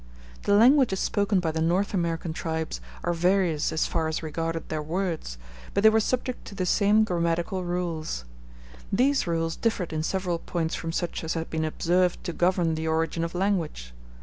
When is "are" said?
3.03-3.13